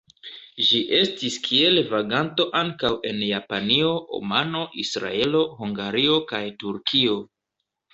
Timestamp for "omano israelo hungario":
4.23-6.23